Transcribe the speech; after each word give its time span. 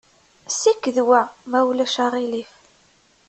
Ssiked 0.51 0.97
wa, 1.07 1.21
ma 1.51 1.59
ulac 1.69 1.95
aɣilif. 2.05 2.51